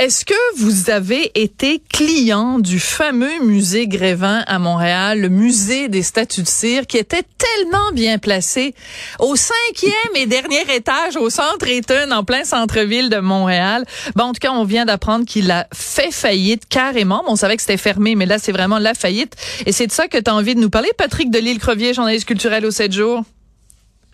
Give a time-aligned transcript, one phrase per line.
[0.00, 6.02] Est-ce que vous avez été client du fameux musée Grévin à Montréal, le musée des
[6.02, 8.74] statues de cire, qui était tellement bien placé
[9.18, 13.84] au cinquième et dernier étage au centre Eaton, en plein centre-ville de Montréal?
[14.16, 17.22] Bon, en tout cas, on vient d'apprendre qu'il a fait faillite carrément.
[17.26, 19.36] on savait que c'était fermé, mais là, c'est vraiment la faillite.
[19.66, 22.64] Et c'est de ça que tu as envie de nous parler, Patrick Delisle-Crevier, journaliste culturel
[22.64, 23.22] au 7 jours.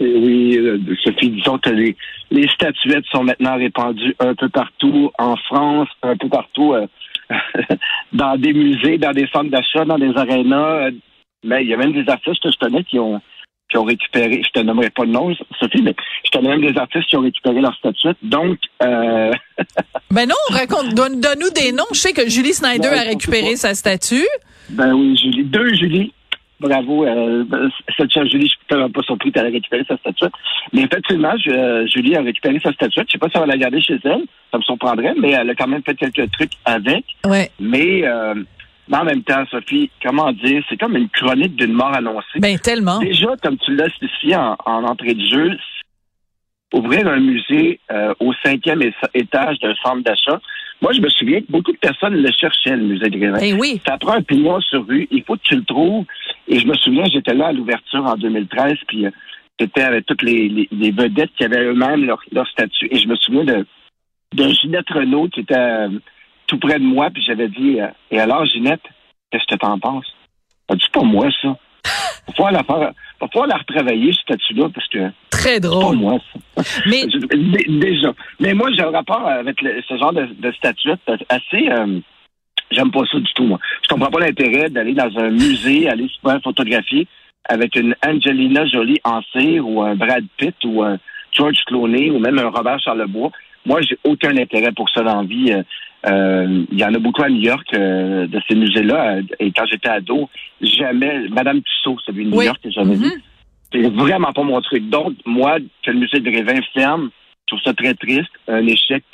[0.00, 1.96] Oui, euh, Sophie, disons que les,
[2.30, 6.87] les statuettes sont maintenant répandues un peu partout en France, un peu partout euh,
[8.12, 10.90] dans des musées, dans des centres d'achat, dans des arénas.
[11.45, 13.20] Mais il y a même des artistes que je connais qui ont
[13.70, 16.78] qui ont récupéré, je te nommerai pas le nom, Sophie, mais je connais même des
[16.78, 18.16] artistes qui ont récupéré leur statuette.
[18.23, 19.32] Donc, euh...
[20.10, 21.84] ben non, raconte, donne-nous des noms.
[21.92, 24.26] Je sais que Julie Snyder a récupéré sa statue.
[24.70, 26.12] Ben oui, Julie, deux Julie.
[26.59, 27.05] Bravo.
[27.05, 27.45] Euh,
[27.96, 30.32] cette chère Julie, je suis tellement pas surpris qu'elle ait récupéré sa statuette.
[30.73, 33.07] Mais effectivement, euh, Julie a récupéré sa statuette.
[33.09, 34.23] Je sais pas si elle va la garder chez elle.
[34.51, 37.04] Ça me surprendrait, mais elle a quand même fait quelques trucs avec.
[37.26, 37.51] Ouais.
[37.60, 38.35] Mais, euh,
[38.90, 42.38] en même temps, Sophie, comment dire, c'est comme une chronique d'une mort annoncée.
[42.38, 43.01] Ben, tellement.
[43.01, 45.59] Déjà, comme tu l'as spécifié en, entrée de jeu,
[46.73, 48.82] ouvrir un musée euh, au cinquième
[49.15, 50.41] étage d'un centre d'achat,
[50.82, 53.38] moi, je me souviens que beaucoup de personnes le cherchaient, le musée de Grévin.
[53.41, 53.80] Eh oui.
[53.87, 55.09] Ça prend un pignon sur rue.
[55.10, 56.04] Il faut que tu le trouves.
[56.48, 59.10] Et je me souviens, j'étais là à l'ouverture en 2013, puis euh,
[59.58, 62.88] j'étais avec toutes les, vedettes qui avaient eux-mêmes leur, leur statut.
[62.90, 63.66] Et je me souviens de,
[64.34, 65.88] de Ginette Renault qui était euh,
[66.47, 68.82] tout près de moi, puis j'avais dit euh, Et alors, Ginette,
[69.30, 70.06] qu'est-ce que t'en penses?
[70.69, 71.56] Elle dit pas moi, ça?
[72.28, 75.10] Va falloir la faire, falloir la retravailler, ce statut-là, parce que.
[75.30, 75.84] Très drôle.
[75.84, 76.62] pas moi, ça.
[76.86, 77.06] Mais.
[77.69, 78.12] déjà.
[78.41, 81.69] Mais moi, j'ai un rapport avec ce genre de, de statuette assez.
[82.70, 83.59] J'aime pas ça du tout, moi.
[83.82, 87.06] Je comprends pas l'intérêt d'aller dans un musée, aller se faire photographier
[87.48, 90.98] avec une Angelina Jolie en cire ou un Brad Pitt ou un
[91.32, 93.31] George Clooney ou même un Robert Charlebois.
[93.64, 95.52] Moi, j'ai aucun intérêt pour ça dans la vie.
[95.52, 95.62] Euh,
[96.08, 99.18] euh, il y en a beaucoup à New York euh, de ces musées-là.
[99.41, 100.28] Et quand j'étais ado,
[100.60, 103.06] jamais Madame Tussaud, celui de New York que j'avais vu.
[103.06, 103.20] Mm-hmm.
[103.72, 104.88] C'est vraiment pas mon truc.
[104.88, 107.10] Donc, moi, que le musée de Grévin ferme,
[107.42, 108.30] je trouve ça très triste.
[108.46, 109.04] Un échec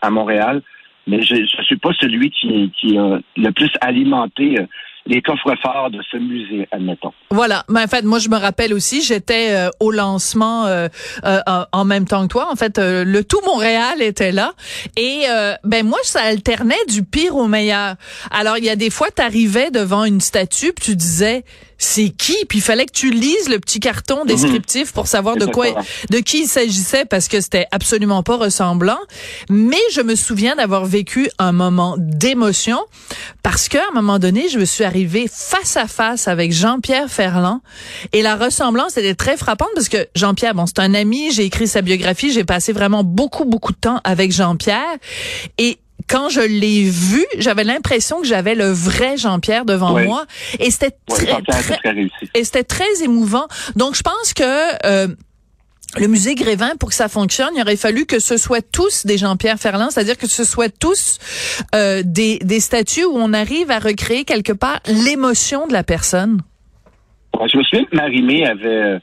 [0.00, 0.62] à Montréal
[1.06, 4.66] mais je ne suis pas celui qui, qui a le plus alimenté euh,
[5.06, 7.12] les coffres forts de ce musée, admettons.
[7.30, 7.64] Voilà.
[7.68, 10.88] Mais en fait, moi, je me rappelle aussi, j'étais euh, au lancement euh,
[11.72, 12.48] en même temps que toi.
[12.50, 14.52] En fait, le tout Montréal était là.
[14.96, 15.24] Et
[15.62, 17.96] ben moi, ça alternait du pire au meilleur.
[18.30, 21.44] Alors, il y a des fois, tu arrivais devant une statue, puis tu disais,
[21.84, 24.26] c'est qui Puis il fallait que tu lises le petit carton mhm.
[24.26, 25.66] descriptif pour savoir de quoi
[26.10, 28.98] de qui il s'agissait parce que c'était absolument pas ressemblant.
[29.50, 32.78] Mais je me souviens d'avoir vécu un moment d'émotion
[33.42, 37.60] parce qu'à un moment donné, je me suis arrivée face à face avec Jean-Pierre Ferland
[38.12, 41.68] et la ressemblance était très frappante parce que Jean-Pierre bon, c'est un ami, j'ai écrit
[41.68, 44.96] sa biographie, j'ai passé vraiment beaucoup beaucoup de temps avec Jean-Pierre
[45.58, 45.78] et
[46.08, 50.24] quand je l'ai vu, j'avais l'impression que j'avais le vrai Jean-Pierre devant moi
[50.58, 51.26] et c'était très,
[52.34, 53.46] et c'était très émouvant.
[53.76, 55.08] Donc je pense que euh,
[55.98, 59.16] le musée Grévin, pour que ça fonctionne, il aurait fallu que ce soit tous des
[59.16, 61.18] Jean-Pierre Ferland, c'est-à-dire que ce soit tous
[61.74, 66.42] euh, des, des statues où on arrive à recréer quelque part l'émotion de la personne.
[67.34, 68.98] je me souviens que Marimé avait,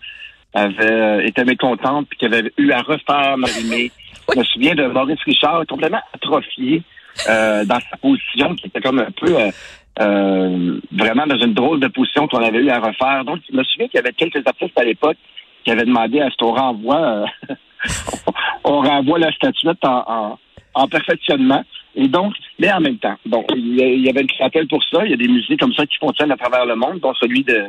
[0.54, 3.92] avait été mécontente puis qu'elle avait eu à refaire Marimé.
[4.34, 6.84] Je me souviens de Maurice Richard complètement atrophié
[7.28, 9.52] euh, dans sa position, qui était comme un peu euh,
[10.00, 13.26] euh, vraiment dans une drôle de position qu'on avait eu à refaire.
[13.26, 15.18] Donc, je me souviens qu'il y avait quelques artistes à l'époque
[15.64, 17.26] qui avaient demandé à ce qu'on renvoie,
[18.64, 20.40] on renvoie la statuette en,
[20.74, 21.64] en, perfectionnement.
[21.94, 25.06] Et donc, mais en même temps, bon, il y avait une clientèle pour ça.
[25.06, 27.44] Il y a des musées comme ça qui fonctionnent à travers le monde, dont celui
[27.44, 27.66] de,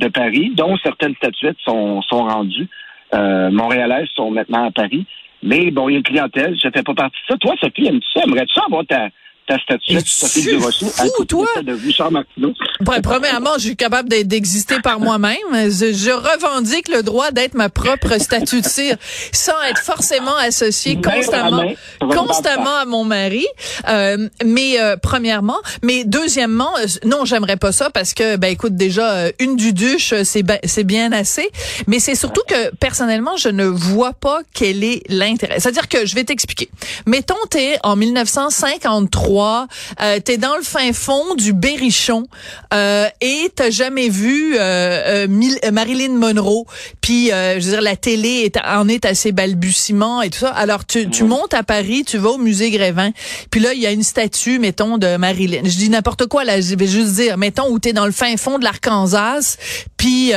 [0.00, 2.68] de Paris, dont certaines statuettes sont, sont rendues.
[3.14, 5.06] Euh, montréalaises sont maintenant à Paris.
[5.42, 7.38] Mais bon, il y a une clientèle, je fais pas partie de ça.
[7.38, 8.24] Toi, Sophie, aimes-tu ça?
[8.24, 9.08] Aimerais-tu avoir ta,
[9.46, 11.46] ta statuette, Sophie Durocher, fou, toi?
[11.62, 12.54] de Richard Martineau.
[12.80, 15.36] Ben, premièrement, je suis capable d'exister par moi-même.
[15.52, 18.96] Je, je, revendique le droit d'être ma propre statue de cire
[19.32, 21.64] sans être forcément associée constamment,
[22.00, 23.46] constamment à mon mari.
[23.88, 28.76] Euh, mais euh, premièrement, mais deuxièmement, euh, non, j'aimerais pas ça parce que, ben écoute,
[28.76, 31.48] déjà euh, une duduche, c'est c'est bien assez.
[31.86, 35.60] Mais c'est surtout que personnellement, je ne vois pas quel est l'intérêt.
[35.60, 36.70] C'est-à-dire que je vais t'expliquer.
[37.06, 39.66] Mettons, t'es en 1953 2023,
[40.00, 42.26] euh, t'es dans le fin fond du Berrichon
[42.72, 46.64] euh, et t'as jamais vu euh, euh Marilyn Monroe.
[47.00, 50.50] Puis, je veux dire, la télé est, en est à ses balbutiements et tout ça.
[50.50, 53.10] Alors, tu, tu montes à Paris, tu vas au musée Grévin,
[53.50, 55.62] puis là, il y a une statue, mettons, de Marilyn.
[55.64, 58.36] Je dis n'importe quoi, là, je vais juste dire, mettons, où t'es dans le fin
[58.36, 59.56] fond de l'Arkansas,
[60.04, 60.32] puis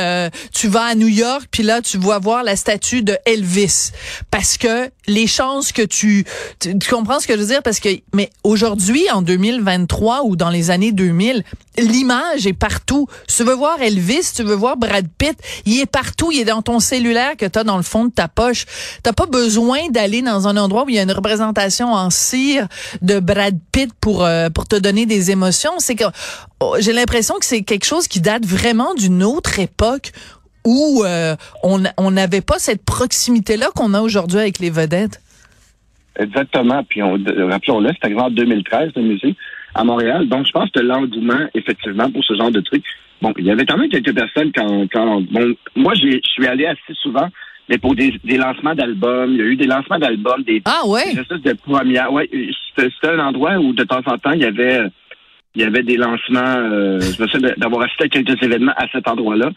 [0.54, 3.90] tu vas à New York, puis là, tu vas voir la statue de Elvis.
[4.30, 6.24] Parce que les chances que tu,
[6.58, 7.62] tu, comprends ce que je veux dire?
[7.62, 11.44] Parce que mais aujourd'hui en 2023 ou dans les années 2000
[11.80, 13.06] l'image est partout.
[13.26, 16.30] Tu veux voir Elvis tu veux voir Brad Pitt il est partout.
[16.32, 18.64] Il est dans ton cellulaire que tu as dans le fond de ta poche.
[19.02, 22.66] T'as pas besoin d'aller dans un endroit où il y a une représentation en cire
[23.02, 25.72] de Brad Pitt pour euh, pour te donner des émotions.
[25.78, 26.04] C'est que
[26.60, 30.12] oh, j'ai l'impression que c'est quelque chose qui date vraiment d'une autre époque
[30.64, 35.20] où euh, on n'avait pas cette proximité-là qu'on a aujourd'hui avec les vedettes.
[36.18, 36.82] Exactement.
[36.84, 39.36] Puis rappelons-le, arrivé en 2013, le musée,
[39.78, 40.28] à Montréal.
[40.28, 42.84] Donc, je pense que l'engouement, effectivement, pour ce genre de trucs.
[43.22, 46.66] Bon, il y avait quand même quelques personnes quand, quand bon, moi, je suis allé
[46.66, 47.28] assez souvent,
[47.68, 49.30] mais pour des, lancements d'albums.
[49.32, 52.12] Il y a eu des lancements d'albums, des, ah ouais, de première.
[52.12, 52.28] Ouais,
[52.76, 54.82] c'était un endroit où de temps en temps il y avait,
[55.54, 56.40] il y avait des lancements.
[56.40, 59.50] Euh, je me souviens d'avoir assisté à quelques événements à cet endroit-là.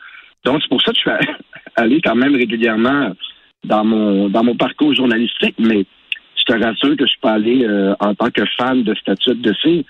[0.43, 1.33] Donc, c'est pour ça que je suis
[1.75, 3.11] allé quand même régulièrement
[3.63, 5.85] dans mon dans mon parcours journalistique, mais
[6.35, 9.35] je te rassure que je suis pas allé euh, en tant que fan de statues
[9.35, 9.83] de cire.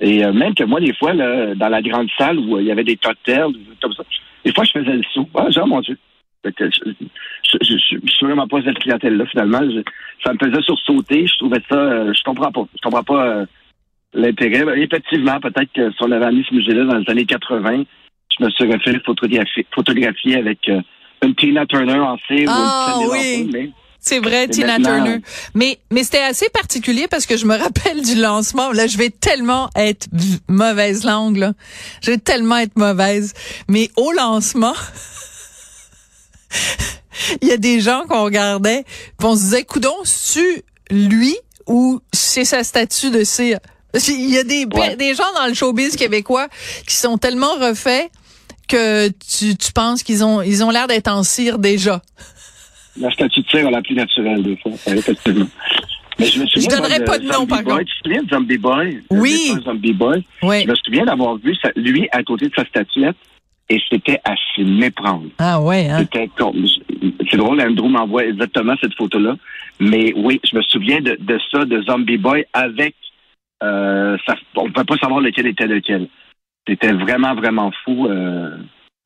[0.00, 2.72] Et euh, même que moi, des fois, là, dans la grande salle où il y
[2.72, 3.52] avait des cocktails,
[3.82, 4.02] comme ça,
[4.44, 5.28] des fois, je faisais le saut.
[5.34, 5.98] Ah, genre, mon Dieu.
[6.42, 6.50] Je,
[7.60, 9.60] je, suis vraiment pas cette clientèle-là, finalement.
[10.24, 11.26] ça me faisait sursauter.
[11.26, 11.76] Je trouvais ça...
[11.76, 12.64] Euh, je comprends pas.
[12.74, 13.44] Je comprends pas
[14.14, 14.80] l'intérêt.
[14.80, 17.84] Effectivement, peut-être que si on avait mis ce musée-là dans les années 80,
[18.38, 20.80] je me serais fait photographier, photographier avec euh,
[21.22, 23.72] une Tina Turner en cire ah, oui.
[24.00, 25.18] C'est vrai, Tina Turner.
[25.54, 28.72] Mais mais c'était assez particulier parce que je me rappelle du lancement.
[28.72, 30.06] Là, je vais tellement être
[30.48, 31.36] mauvaise langue.
[31.36, 31.52] Là.
[32.02, 33.34] Je vais tellement être mauvaise.
[33.68, 34.74] Mais au lancement,
[37.42, 38.84] il y a des gens qu'on regardait,
[39.18, 39.94] pis on se disait, coudon,
[40.32, 41.36] tu lui
[41.66, 43.58] ou c'est sa statue de cire?
[44.08, 46.48] Il y a des, des gens dans le showbiz québécois
[46.86, 48.10] qui sont tellement refaits
[48.68, 52.00] que tu, tu penses qu'ils ont ils ont l'air d'être en cire déjà?
[52.98, 55.46] La statue de cire la plus naturelle, des fois, effectivement.
[56.18, 56.70] Mais je me souviens.
[56.70, 57.84] Je donnerais pas de nom, par contre.
[57.84, 59.02] Tu te souviens de Zombie Boy?
[59.10, 59.54] Oui.
[59.64, 60.24] Zombie Boy.
[60.42, 60.62] Oui.
[60.64, 63.16] Je me souviens d'avoir vu ça, lui à côté de sa statuette
[63.70, 65.28] et c'était à se méprendre.
[65.38, 66.00] Ah ouais, hein?
[66.00, 66.28] C'était
[67.30, 69.36] C'est drôle, Andrew m'envoie exactement cette photo-là.
[69.78, 72.94] Mais oui, je me souviens de, de ça, de Zombie Boy avec
[73.62, 76.08] euh, ça, on ne peut pas savoir lequel était lequel.
[76.66, 78.06] C'était vraiment, vraiment fou.
[78.08, 78.56] Euh,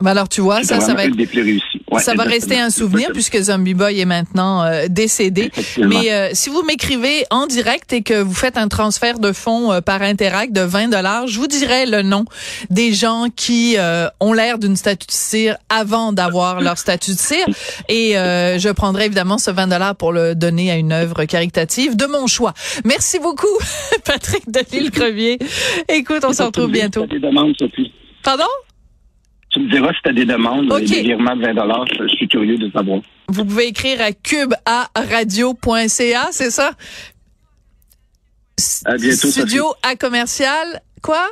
[0.04, 3.40] ben alors tu vois, ça, ça va être, ouais, ça va rester un souvenir puisque
[3.40, 5.50] Zombie Boy est maintenant euh, décédé.
[5.78, 9.72] Mais euh, si vous m'écrivez en direct et que vous faites un transfert de fonds
[9.72, 12.26] euh, par Interact de 20 dollars, je vous dirai le nom
[12.68, 13.76] des gens qui
[14.20, 17.46] ont l'air d'une statue de cire avant d'avoir leur statue de cire
[17.88, 22.04] et je prendrai évidemment ce 20 dollars pour le donner à une œuvre caritative de
[22.04, 22.52] mon choix.
[22.84, 23.46] Merci beaucoup
[24.04, 25.38] Patrick Delisle-Crevier.
[25.88, 27.06] Écoute, on se retrouve bientôt.
[28.22, 28.44] Pardon?
[29.54, 31.52] Tu me diras si tu as des demandes, des virements de 20
[32.00, 33.00] Je suis curieux de savoir.
[33.28, 36.72] Vous pouvez écrire à cubearadio.ca, c'est ça?
[38.84, 39.28] À bientôt.
[39.28, 41.26] Studio à commercial, quoi?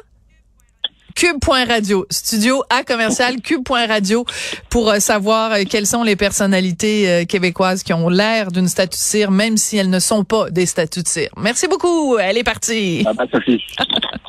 [1.14, 4.24] Cube.radio, studio à commercial cube.radio
[4.70, 8.96] pour euh, savoir euh, quelles sont les personnalités euh, québécoises qui ont l'air d'une statue
[8.96, 11.28] de cire, même si elles ne sont pas des statues de cire.
[11.36, 12.16] Merci beaucoup.
[12.16, 13.04] Elle est partie.
[13.06, 13.62] Ah, Sophie.